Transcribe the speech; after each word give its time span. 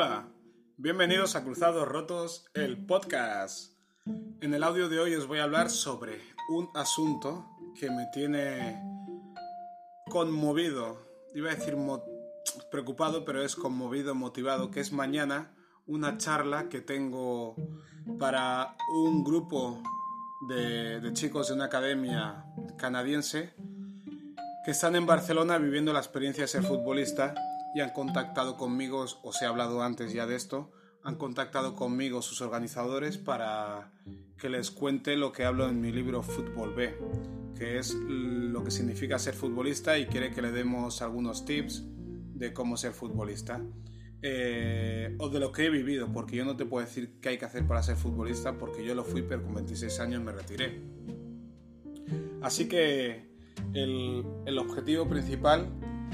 Hola, 0.00 0.28
bienvenidos 0.76 1.34
a 1.34 1.42
Cruzados 1.42 1.88
Rotos, 1.88 2.46
el 2.54 2.78
podcast. 2.86 3.72
En 4.40 4.54
el 4.54 4.62
audio 4.62 4.88
de 4.88 5.00
hoy 5.00 5.12
os 5.16 5.26
voy 5.26 5.40
a 5.40 5.42
hablar 5.42 5.70
sobre 5.70 6.20
un 6.50 6.70
asunto 6.76 7.44
que 7.74 7.90
me 7.90 8.06
tiene 8.12 8.80
conmovido, 10.08 11.04
iba 11.34 11.50
a 11.50 11.56
decir 11.56 11.76
preocupado, 12.70 13.24
pero 13.24 13.42
es 13.42 13.56
conmovido, 13.56 14.14
motivado, 14.14 14.70
que 14.70 14.78
es 14.78 14.92
mañana 14.92 15.50
una 15.84 16.16
charla 16.16 16.68
que 16.68 16.80
tengo 16.80 17.56
para 18.20 18.76
un 18.94 19.24
grupo 19.24 19.82
de, 20.48 21.00
de 21.00 21.12
chicos 21.12 21.48
de 21.48 21.54
una 21.54 21.64
academia 21.64 22.44
canadiense 22.76 23.52
que 24.64 24.70
están 24.70 24.94
en 24.94 25.06
Barcelona 25.06 25.58
viviendo 25.58 25.92
la 25.92 25.98
experiencia 25.98 26.44
de 26.44 26.48
ser 26.48 26.62
futbolista 26.62 27.34
y 27.74 27.80
han 27.80 27.90
contactado 27.90 28.56
conmigo, 28.56 29.06
os 29.22 29.42
he 29.42 29.46
hablado 29.46 29.82
antes 29.82 30.12
ya 30.12 30.26
de 30.26 30.36
esto, 30.36 30.70
han 31.02 31.16
contactado 31.16 31.74
conmigo 31.74 32.22
sus 32.22 32.40
organizadores 32.40 33.18
para 33.18 33.92
que 34.36 34.48
les 34.48 34.70
cuente 34.70 35.16
lo 35.16 35.32
que 35.32 35.44
hablo 35.44 35.68
en 35.68 35.80
mi 35.80 35.90
libro 35.92 36.22
Fútbol 36.22 36.74
B, 36.74 36.96
que 37.56 37.78
es 37.78 37.94
lo 37.94 38.62
que 38.64 38.70
significa 38.70 39.18
ser 39.18 39.34
futbolista 39.34 39.98
y 39.98 40.06
quiere 40.06 40.32
que 40.32 40.42
le 40.42 40.52
demos 40.52 41.02
algunos 41.02 41.44
tips 41.44 41.84
de 41.86 42.52
cómo 42.52 42.76
ser 42.76 42.92
futbolista. 42.92 43.60
Eh, 44.20 45.14
o 45.18 45.28
de 45.28 45.38
lo 45.38 45.52
que 45.52 45.66
he 45.66 45.70
vivido, 45.70 46.12
porque 46.12 46.36
yo 46.36 46.44
no 46.44 46.56
te 46.56 46.66
puedo 46.66 46.84
decir 46.84 47.20
qué 47.20 47.30
hay 47.30 47.38
que 47.38 47.44
hacer 47.44 47.66
para 47.66 47.82
ser 47.84 47.96
futbolista, 47.96 48.58
porque 48.58 48.84
yo 48.84 48.94
lo 48.96 49.04
fui, 49.04 49.22
pero 49.22 49.44
con 49.44 49.54
26 49.54 50.00
años 50.00 50.22
me 50.22 50.32
retiré. 50.32 50.82
Así 52.42 52.68
que 52.68 53.30
el, 53.74 54.24
el 54.44 54.58
objetivo 54.58 55.08
principal 55.08 55.70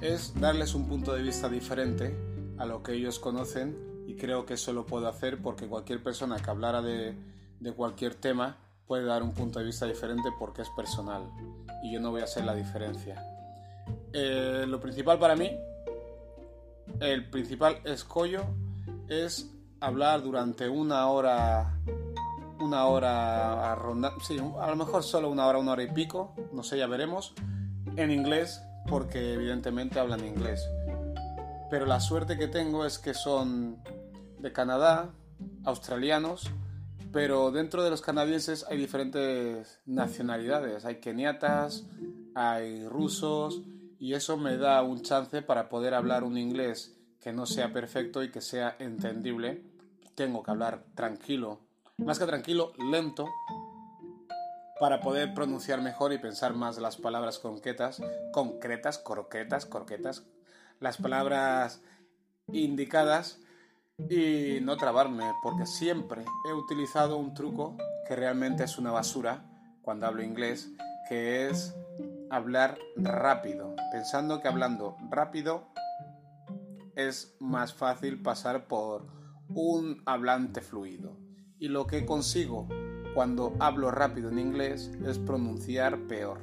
es 0.00 0.38
darles 0.40 0.74
un 0.74 0.86
punto 0.86 1.12
de 1.12 1.22
vista 1.22 1.48
diferente 1.48 2.16
a 2.58 2.66
lo 2.66 2.82
que 2.82 2.92
ellos 2.92 3.18
conocen 3.18 4.04
y 4.06 4.14
creo 4.14 4.46
que 4.46 4.54
eso 4.54 4.72
lo 4.72 4.86
puedo 4.86 5.08
hacer 5.08 5.40
porque 5.42 5.66
cualquier 5.66 6.02
persona 6.02 6.36
que 6.36 6.50
hablara 6.50 6.82
de, 6.82 7.16
cualquier 7.76 8.14
tema 8.14 8.56
puede 8.86 9.04
dar 9.04 9.22
un 9.22 9.34
punto 9.34 9.58
de 9.58 9.64
vista 9.64 9.86
diferente 9.86 10.30
porque 10.38 10.62
es 10.62 10.70
personal 10.70 11.30
y 11.82 11.92
yo 11.92 12.00
no 12.00 12.10
voy 12.10 12.22
a 12.22 12.24
hacer 12.24 12.44
la 12.44 12.54
diferencia. 12.54 13.22
Eh, 14.12 14.64
lo 14.66 14.80
principal 14.80 15.18
para 15.18 15.36
mí, 15.36 15.50
el 17.00 17.28
principal 17.28 17.80
escollo 17.84 18.44
es 19.08 19.50
hablar 19.80 20.22
durante 20.22 20.68
una 20.68 21.08
hora, 21.08 21.78
una 22.60 22.86
hora 22.86 23.72
a 23.72 23.74
ronda, 23.74 24.12
sí, 24.26 24.38
a 24.38 24.68
lo 24.68 24.76
mejor 24.76 25.02
solo 25.02 25.28
una 25.28 25.46
hora, 25.46 25.58
una 25.58 25.72
hora 25.72 25.82
y 25.82 25.92
pico, 25.92 26.34
no 26.52 26.62
sé, 26.62 26.78
ya 26.78 26.86
veremos, 26.86 27.34
en 27.96 28.10
inglés 28.10 28.62
porque 28.88 29.34
evidentemente 29.34 30.00
hablan 30.00 30.24
inglés. 30.24 30.68
Pero 31.70 31.86
la 31.86 32.00
suerte 32.00 32.38
que 32.38 32.48
tengo 32.48 32.86
es 32.86 32.98
que 32.98 33.14
son 33.14 33.82
de 34.38 34.52
Canadá, 34.52 35.10
australianos, 35.64 36.50
pero 37.12 37.50
dentro 37.50 37.82
de 37.82 37.90
los 37.90 38.02
canadienses 38.02 38.64
hay 38.68 38.78
diferentes 38.78 39.80
nacionalidades. 39.86 40.84
Hay 40.84 40.96
keniatas, 40.96 41.86
hay 42.34 42.86
rusos, 42.86 43.62
y 43.98 44.14
eso 44.14 44.36
me 44.36 44.56
da 44.56 44.82
un 44.82 45.02
chance 45.02 45.42
para 45.42 45.68
poder 45.68 45.94
hablar 45.94 46.24
un 46.24 46.38
inglés 46.38 46.96
que 47.20 47.32
no 47.32 47.46
sea 47.46 47.72
perfecto 47.72 48.22
y 48.22 48.30
que 48.30 48.40
sea 48.40 48.76
entendible. 48.78 49.62
Tengo 50.14 50.42
que 50.42 50.50
hablar 50.50 50.84
tranquilo, 50.94 51.60
más 51.98 52.18
que 52.18 52.26
tranquilo, 52.26 52.72
lento, 52.90 53.26
para 54.80 55.00
poder 55.00 55.34
pronunciar 55.34 55.80
mejor 55.82 56.12
y 56.12 56.18
pensar 56.18 56.54
más 56.54 56.78
las 56.78 56.96
palabras 56.96 57.38
concretas, 57.38 58.00
concretas, 58.32 58.98
croquetas, 58.98 59.66
croquetas, 59.66 60.24
las 60.80 60.96
palabras 60.96 61.82
indicadas 62.52 63.40
y 64.08 64.58
no 64.62 64.76
trabarme, 64.76 65.32
porque 65.42 65.66
siempre 65.66 66.24
he 66.48 66.52
utilizado 66.52 67.16
un 67.16 67.34
truco 67.34 67.76
que 68.06 68.14
realmente 68.14 68.64
es 68.64 68.78
una 68.78 68.92
basura 68.92 69.44
cuando 69.82 70.06
hablo 70.06 70.22
inglés, 70.22 70.70
que 71.08 71.48
es 71.48 71.74
hablar 72.30 72.78
rápido, 72.96 73.74
pensando 73.90 74.40
que 74.40 74.48
hablando 74.48 74.96
rápido 75.10 75.68
es 76.94 77.36
más 77.40 77.74
fácil 77.74 78.20
pasar 78.22 78.66
por 78.66 79.06
un 79.48 80.02
hablante 80.04 80.60
fluido. 80.60 81.16
Y 81.58 81.68
lo 81.68 81.86
que 81.86 82.06
consigo 82.06 82.68
cuando 83.18 83.56
hablo 83.58 83.90
rápido 83.90 84.30
en 84.30 84.38
inglés 84.38 84.92
es 85.04 85.18
pronunciar 85.18 85.98
peor. 86.06 86.38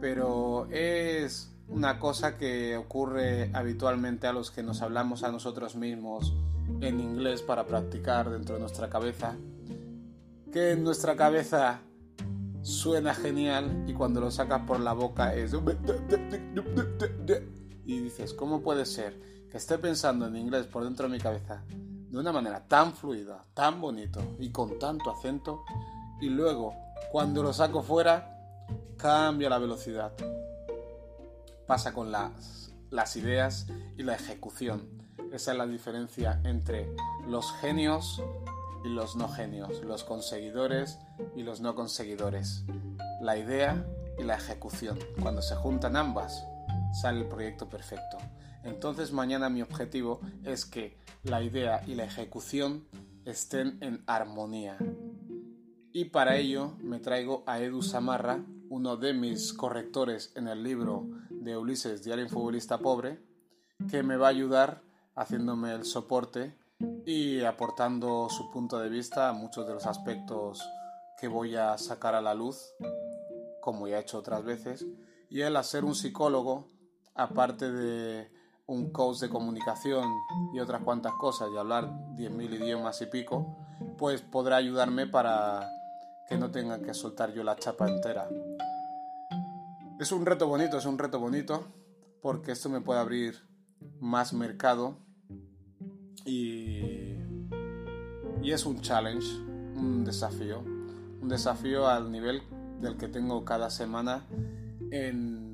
Pero 0.00 0.66
es 0.68 1.54
una 1.68 2.00
cosa 2.00 2.36
que 2.36 2.76
ocurre 2.76 3.48
habitualmente 3.54 4.26
a 4.26 4.32
los 4.32 4.50
que 4.50 4.64
nos 4.64 4.82
hablamos 4.82 5.22
a 5.22 5.30
nosotros 5.30 5.76
mismos 5.76 6.34
en 6.80 6.98
inglés 6.98 7.42
para 7.42 7.66
practicar 7.66 8.30
dentro 8.30 8.56
de 8.56 8.62
nuestra 8.62 8.90
cabeza. 8.90 9.36
Que 10.52 10.72
en 10.72 10.82
nuestra 10.82 11.14
cabeza 11.14 11.82
suena 12.62 13.14
genial 13.14 13.84
y 13.86 13.92
cuando 13.92 14.20
lo 14.20 14.32
sacas 14.32 14.62
por 14.62 14.80
la 14.80 14.92
boca 14.92 15.36
es... 15.36 15.52
Y 17.86 18.00
dices, 18.00 18.34
¿cómo 18.34 18.60
puede 18.60 18.84
ser 18.84 19.46
que 19.48 19.56
esté 19.56 19.78
pensando 19.78 20.26
en 20.26 20.34
inglés 20.34 20.66
por 20.66 20.82
dentro 20.82 21.06
de 21.06 21.12
mi 21.12 21.20
cabeza 21.20 21.62
de 22.10 22.18
una 22.18 22.32
manera 22.32 22.66
tan 22.66 22.94
fluida, 22.94 23.44
tan 23.54 23.80
bonito 23.80 24.20
y 24.38 24.50
con 24.50 24.78
tanto 24.78 25.10
acento, 25.10 25.64
y 26.20 26.28
luego 26.28 26.74
cuando 27.12 27.42
lo 27.42 27.52
saco 27.52 27.82
fuera 27.82 28.38
cambia 28.96 29.48
la 29.48 29.58
velocidad. 29.58 30.12
Pasa 31.66 31.92
con 31.92 32.10
las, 32.10 33.16
ideas 33.16 33.66
y 33.96 34.02
la 34.02 34.14
ejecución. 34.14 34.88
Esa 35.32 35.52
es 35.52 35.58
la 35.58 35.66
diferencia 35.66 36.40
entre 36.44 36.94
los 37.26 37.52
genios 37.60 38.22
y 38.84 38.88
los 38.88 39.16
no 39.16 39.28
genios, 39.28 39.82
los 39.84 40.04
conseguidores 40.04 40.98
y 41.36 41.42
los 41.42 41.60
no 41.60 41.74
conseguidores. 41.74 42.64
La 43.20 43.36
idea 43.36 43.86
y 44.18 44.24
la 44.24 44.36
ejecución. 44.36 44.98
Cuando 45.20 45.42
se 45.42 45.54
juntan 45.56 45.96
ambas, 45.96 46.46
sale 46.92 47.20
el 47.20 47.26
proyecto 47.26 47.68
perfecto. 47.68 48.18
Entonces 48.64 49.12
mañana 49.12 49.48
mi 49.48 49.62
objetivo 49.62 50.20
es 50.44 50.64
que 50.64 50.98
la 51.22 51.42
idea 51.42 51.82
y 51.86 51.94
la 51.94 52.04
ejecución 52.04 52.86
estén 53.24 53.78
en 53.80 54.02
armonía. 54.06 54.78
Y 55.92 56.06
para 56.06 56.36
ello 56.36 56.72
me 56.80 57.00
traigo 57.00 57.42
a 57.46 57.60
Edu 57.60 57.82
Samarra, 57.82 58.44
uno 58.68 58.96
de 58.96 59.14
mis 59.14 59.52
correctores 59.52 60.32
en 60.36 60.48
el 60.48 60.62
libro 60.62 61.08
de 61.30 61.56
Ulises, 61.56 62.02
Diario 62.02 62.28
Futbolista 62.28 62.78
Pobre, 62.78 63.18
que 63.90 64.02
me 64.02 64.16
va 64.16 64.26
a 64.26 64.30
ayudar 64.30 64.82
haciéndome 65.14 65.72
el 65.72 65.84
soporte 65.84 66.54
y 67.06 67.42
aportando 67.42 68.28
su 68.28 68.50
punto 68.50 68.78
de 68.78 68.88
vista 68.88 69.28
a 69.28 69.32
muchos 69.32 69.66
de 69.66 69.74
los 69.74 69.86
aspectos 69.86 70.62
que 71.18 71.26
voy 71.26 71.56
a 71.56 71.76
sacar 71.78 72.14
a 72.14 72.22
la 72.22 72.34
luz, 72.34 72.74
como 73.60 73.88
ya 73.88 73.98
he 73.98 74.00
hecho 74.00 74.18
otras 74.18 74.44
veces, 74.44 74.86
y 75.30 75.40
él, 75.40 75.56
a 75.56 75.62
ser 75.62 75.84
un 75.84 75.94
psicólogo, 75.94 76.68
aparte 77.18 77.70
de 77.70 78.30
un 78.66 78.90
coach 78.90 79.18
de 79.18 79.28
comunicación 79.28 80.06
y 80.54 80.60
otras 80.60 80.82
cuantas 80.82 81.12
cosas 81.14 81.48
y 81.52 81.58
hablar 81.58 81.90
10.000 82.14 82.62
idiomas 82.62 83.00
y 83.02 83.06
pico, 83.06 83.56
pues 83.96 84.22
podrá 84.22 84.56
ayudarme 84.56 85.06
para 85.06 85.68
que 86.28 86.36
no 86.36 86.50
tenga 86.50 86.80
que 86.80 86.94
soltar 86.94 87.32
yo 87.32 87.42
la 87.42 87.56
chapa 87.56 87.88
entera. 87.88 88.28
Es 89.98 90.12
un 90.12 90.26
reto 90.26 90.46
bonito, 90.46 90.78
es 90.78 90.86
un 90.86 90.98
reto 90.98 91.18
bonito, 91.18 91.66
porque 92.22 92.52
esto 92.52 92.68
me 92.68 92.80
puede 92.80 93.00
abrir 93.00 93.42
más 94.00 94.32
mercado 94.32 94.98
y, 96.24 97.16
y 98.42 98.52
es 98.52 98.64
un 98.64 98.80
challenge, 98.80 99.26
un 99.76 100.04
desafío, 100.04 100.60
un 100.60 101.28
desafío 101.28 101.88
al 101.88 102.12
nivel 102.12 102.42
del 102.80 102.96
que 102.96 103.08
tengo 103.08 103.44
cada 103.44 103.70
semana 103.70 104.26
en 104.90 105.47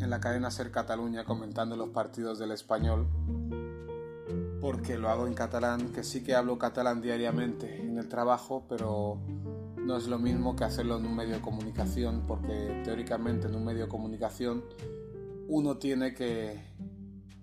en 0.00 0.10
la 0.10 0.20
cadena 0.20 0.50
Ser 0.50 0.70
Cataluña 0.70 1.24
comentando 1.24 1.76
los 1.76 1.90
partidos 1.90 2.38
del 2.38 2.52
español, 2.52 3.06
porque 4.60 4.98
lo 4.98 5.08
hago 5.08 5.26
en 5.26 5.34
catalán, 5.34 5.92
que 5.92 6.02
sí 6.02 6.22
que 6.22 6.34
hablo 6.34 6.58
catalán 6.58 7.00
diariamente 7.00 7.80
en 7.82 7.98
el 7.98 8.08
trabajo, 8.08 8.64
pero 8.68 9.18
no 9.76 9.96
es 9.96 10.06
lo 10.08 10.18
mismo 10.18 10.56
que 10.56 10.64
hacerlo 10.64 10.98
en 10.98 11.06
un 11.06 11.14
medio 11.14 11.34
de 11.34 11.40
comunicación, 11.40 12.24
porque 12.26 12.82
teóricamente 12.84 13.46
en 13.46 13.54
un 13.54 13.64
medio 13.64 13.84
de 13.84 13.88
comunicación 13.88 14.64
uno 15.48 15.78
tiene 15.78 16.14
que 16.14 16.60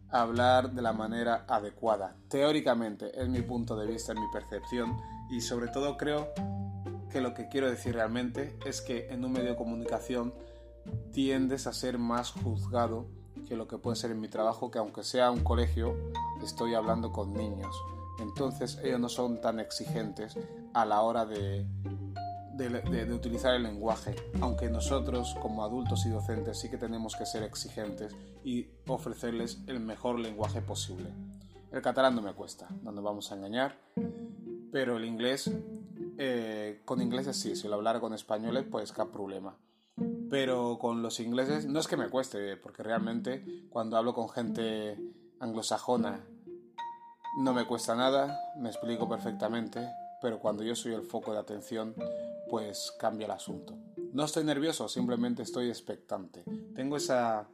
hablar 0.10 0.74
de 0.74 0.82
la 0.82 0.94
manera 0.94 1.46
adecuada. 1.48 2.16
Teóricamente 2.28 3.20
es 3.20 3.28
mi 3.30 3.42
punto 3.42 3.76
de 3.76 3.88
vista, 3.88 4.14
es 4.14 4.20
mi 4.20 4.28
percepción 4.32 4.98
y 5.32 5.42
sobre 5.42 5.70
todo 5.70 5.98
creo 5.98 6.34
que 7.10 7.22
lo 7.22 7.34
que 7.34 7.48
quiero 7.48 7.70
decir 7.70 7.96
realmente 7.96 8.58
es 8.66 8.82
que 8.82 9.08
en 9.10 9.24
un 9.24 9.32
medio 9.32 9.52
de 9.52 9.56
comunicación 9.56 10.34
tiendes 11.14 11.68
a 11.68 11.74
ser 11.74 11.98
más 11.98 12.32
juzgado 12.32 13.06
que 13.48 13.56
lo 13.56 13.68
que 13.68 13.78
puede 13.78 13.96
ser 13.96 14.12
en 14.12 14.20
mi 14.20 14.28
trabajo, 14.28 14.72
que 14.72 14.80
aunque 14.80 15.04
sea 15.04 15.32
un 15.32 15.44
colegio, 15.44 15.96
estoy 16.44 16.74
hablando 16.74 17.12
con 17.12 17.34
niños. 17.34 17.76
Entonces 18.20 18.80
ellos 18.84 19.00
no 19.00 19.10
son 19.10 19.40
tan 19.40 19.60
exigentes 19.60 20.38
a 20.74 20.86
la 20.86 21.02
hora 21.02 21.26
de, 21.26 21.66
de, 22.54 23.14
utilizar 23.14 23.56
el 23.56 23.64
lenguaje, 23.64 24.16
aunque 24.42 24.70
nosotros 24.70 25.36
como 25.42 25.64
adultos 25.64 26.06
y 26.06 26.10
docentes 26.10 26.60
sí 26.60 26.70
que 26.70 26.78
tenemos 26.78 27.16
que 27.16 27.26
ser 27.26 27.44
exigentes 27.44 28.16
y 28.44 28.68
ofrecerles 28.88 29.62
el 29.68 29.80
mejor 29.80 30.20
lenguaje 30.20 30.62
posible. 30.62 31.12
El 31.72 31.82
catalán 31.82 32.16
no 32.16 32.22
me 32.22 32.34
cuesta, 32.34 32.68
no 32.84 32.92
nos 32.92 33.04
vamos 33.04 33.32
a 33.32 33.36
engañar, 33.36 33.78
pero 34.72 34.98
el 34.98 35.06
inglés, 35.06 35.52
eh, 36.18 36.82
con 36.86 37.02
ingleses 37.02 37.38
sí, 37.38 37.56
si 37.56 37.68
lo 37.68 37.76
hablara 37.76 38.00
con 38.00 38.14
españoles, 38.14 38.66
pues 38.70 38.92
qué 38.92 39.04
problema. 39.06 39.58
Pero 40.34 40.80
con 40.80 41.04
los 41.04 41.20
ingleses 41.20 41.68
no 41.68 41.80
es 41.80 41.88
que 41.88 41.96
me 41.96 42.10
cueste, 42.10 42.58
porque 42.58 42.82
realmente 42.82 43.68
cuando 43.70 43.98
hablo 43.98 44.16
con 44.16 44.30
gente 44.30 44.98
anglosajona 45.40 46.26
no 47.38 47.54
me 47.54 47.68
cuesta 47.68 47.94
nada, 47.94 48.40
me 48.58 48.70
explico 48.70 49.08
perfectamente, 49.08 49.88
pero 50.24 50.40
cuando 50.40 50.64
yo 50.64 50.76
soy 50.76 50.94
el 50.94 51.04
foco 51.04 51.34
de 51.34 51.38
atención, 51.38 51.94
pues 52.50 52.92
cambia 53.00 53.26
el 53.26 53.32
asunto. 53.32 53.76
No 54.12 54.26
estoy 54.26 54.44
nervioso, 54.44 54.90
simplemente 54.90 55.44
estoy 55.44 55.70
expectante. 55.70 56.44
Tengo 56.74 56.98
esa, 56.98 57.48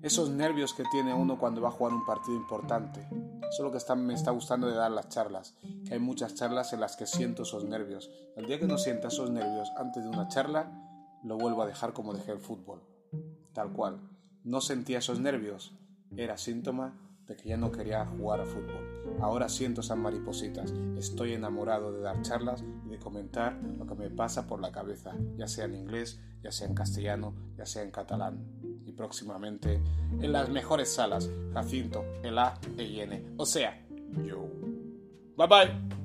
esos 0.00 0.30
nervios 0.30 0.74
que 0.74 0.84
tiene 0.92 1.12
uno 1.12 1.36
cuando 1.36 1.60
va 1.60 1.70
a 1.70 1.72
jugar 1.72 1.94
un 1.94 2.06
partido 2.06 2.36
importante. 2.36 3.00
Eso 3.00 3.66
es 3.66 3.72
lo 3.72 3.72
que 3.72 3.94
me 3.96 4.14
está 4.14 4.30
gustando 4.30 4.68
de 4.68 4.76
dar 4.76 4.92
las 4.92 5.08
charlas, 5.08 5.56
que 5.84 5.94
hay 5.94 5.98
muchas 5.98 6.36
charlas 6.36 6.72
en 6.72 6.78
las 6.78 6.94
que 6.94 7.06
siento 7.06 7.42
esos 7.42 7.64
nervios. 7.64 8.08
El 8.36 8.46
día 8.46 8.60
que 8.60 8.68
no 8.68 8.78
sienta 8.78 9.08
esos 9.08 9.32
nervios 9.32 9.68
antes 9.76 10.04
de 10.04 10.10
una 10.10 10.28
charla, 10.28 10.70
lo 11.28 11.36
vuelvo 11.36 11.62
a 11.62 11.66
dejar 11.66 11.92
como 11.92 12.14
dejé 12.14 12.32
el 12.32 12.40
fútbol. 12.40 12.82
Tal 13.52 13.72
cual. 13.72 14.00
No 14.44 14.60
sentía 14.60 14.98
esos 14.98 15.20
nervios, 15.20 15.74
era 16.16 16.38
síntoma 16.38 16.98
de 17.26 17.36
que 17.36 17.50
ya 17.50 17.58
no 17.58 17.70
quería 17.70 18.06
jugar 18.06 18.40
a 18.40 18.46
fútbol. 18.46 19.18
Ahora 19.20 19.50
siento 19.50 19.82
esas 19.82 19.98
maripositas. 19.98 20.72
Estoy 20.96 21.34
enamorado 21.34 21.92
de 21.92 22.00
dar 22.00 22.22
charlas 22.22 22.64
y 22.86 22.88
de 22.88 22.98
comentar 22.98 23.60
lo 23.78 23.86
que 23.86 23.94
me 23.94 24.10
pasa 24.10 24.46
por 24.46 24.60
la 24.60 24.72
cabeza, 24.72 25.14
ya 25.36 25.46
sea 25.46 25.66
en 25.66 25.74
inglés, 25.74 26.18
ya 26.42 26.50
sea 26.50 26.66
en 26.66 26.74
castellano, 26.74 27.34
ya 27.56 27.66
sea 27.66 27.82
en 27.82 27.90
catalán. 27.90 28.46
Y 28.86 28.92
próximamente 28.92 29.82
en 30.20 30.32
las 30.32 30.48
mejores 30.48 30.94
salas, 30.94 31.28
Jacinto, 31.52 32.04
el 32.22 32.38
A 32.38 32.58
e 32.78 33.02
N. 33.02 33.34
O 33.36 33.44
sea, 33.44 33.86
yo. 34.24 34.48
Bye 35.36 35.46
bye. 35.46 35.97